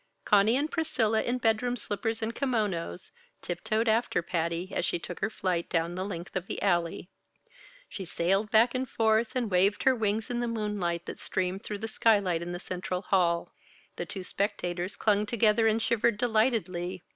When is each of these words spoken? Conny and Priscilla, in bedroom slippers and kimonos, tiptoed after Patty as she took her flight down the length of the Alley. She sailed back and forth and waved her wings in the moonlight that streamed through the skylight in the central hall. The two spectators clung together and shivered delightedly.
Conny 0.25 0.57
and 0.57 0.71
Priscilla, 0.71 1.21
in 1.21 1.37
bedroom 1.37 1.75
slippers 1.75 2.23
and 2.23 2.33
kimonos, 2.33 3.11
tiptoed 3.43 3.87
after 3.87 4.23
Patty 4.23 4.71
as 4.73 4.83
she 4.83 4.97
took 4.97 5.19
her 5.19 5.29
flight 5.29 5.69
down 5.69 5.93
the 5.93 6.03
length 6.03 6.35
of 6.35 6.47
the 6.47 6.59
Alley. 6.59 7.07
She 7.87 8.03
sailed 8.03 8.49
back 8.49 8.73
and 8.73 8.89
forth 8.89 9.35
and 9.35 9.51
waved 9.51 9.83
her 9.83 9.93
wings 9.95 10.31
in 10.31 10.39
the 10.39 10.47
moonlight 10.47 11.05
that 11.05 11.19
streamed 11.19 11.61
through 11.61 11.77
the 11.77 11.87
skylight 11.87 12.41
in 12.41 12.51
the 12.51 12.59
central 12.59 13.03
hall. 13.03 13.53
The 13.95 14.07
two 14.07 14.23
spectators 14.23 14.95
clung 14.95 15.27
together 15.27 15.67
and 15.67 15.79
shivered 15.79 16.17
delightedly. 16.17 17.03